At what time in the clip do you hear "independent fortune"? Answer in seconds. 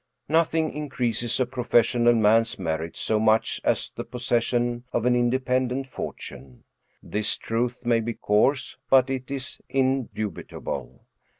5.15-6.63